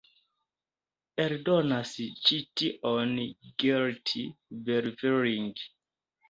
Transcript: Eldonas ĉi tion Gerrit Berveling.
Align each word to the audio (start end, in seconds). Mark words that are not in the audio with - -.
Eldonas 1.25 1.91
ĉi 2.29 2.39
tion 2.61 3.13
Gerrit 3.65 4.15
Berveling. 4.71 5.47